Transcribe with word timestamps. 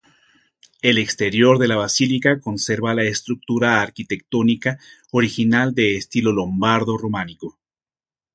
El 0.81 0.97
exterior 0.97 1.59
de 1.59 1.67
la 1.67 1.75
basílica 1.75 2.39
conserva 2.39 2.95
la 2.95 3.03
estructura 3.03 3.83
arquitectónica 3.83 4.79
original 5.11 5.75
de 5.75 5.95
estilo 5.95 6.31
lombardo-románico. 6.31 7.59